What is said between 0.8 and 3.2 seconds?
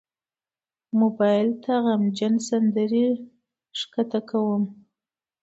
موبایل ته غمجن سندرې